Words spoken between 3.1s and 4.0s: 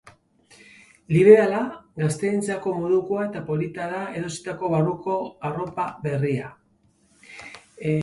eta polita